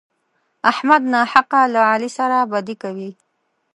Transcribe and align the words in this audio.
احمد 0.71 1.01
ناحقه 1.13 1.61
له 1.73 1.81
علي 1.91 2.09
سره 2.17 2.37
بدي 2.51 2.75
کوي. 2.83 3.11